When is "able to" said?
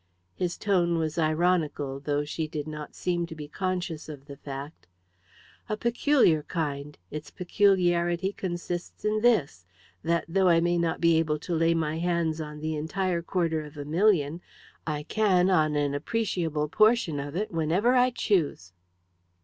11.19-11.53